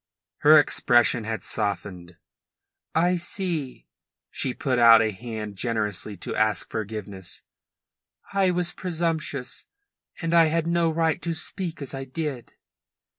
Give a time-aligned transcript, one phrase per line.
[0.37, 2.17] Her expression had softened.
[2.95, 3.85] "I see."
[4.31, 7.43] She put out a hand generously to ask forgiveness.
[8.33, 9.67] "I was presumptuous,
[10.19, 12.53] and I had no right to speak as I did."